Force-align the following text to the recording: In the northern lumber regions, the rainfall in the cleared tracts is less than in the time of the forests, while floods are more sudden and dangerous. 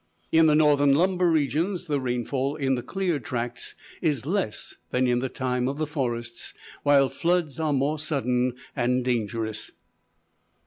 In 0.31 0.47
the 0.47 0.55
northern 0.55 0.93
lumber 0.93 1.29
regions, 1.29 1.85
the 1.85 1.99
rainfall 1.99 2.55
in 2.55 2.73
the 2.73 2.81
cleared 2.81 3.23
tracts 3.23 3.75
is 4.01 4.25
less 4.25 4.77
than 4.89 5.05
in 5.05 5.19
the 5.19 5.29
time 5.29 5.67
of 5.67 5.77
the 5.77 5.85
forests, 5.85 6.55
while 6.81 7.07
floods 7.07 7.59
are 7.59 7.71
more 7.71 7.99
sudden 7.99 8.55
and 8.75 9.05
dangerous. 9.05 9.69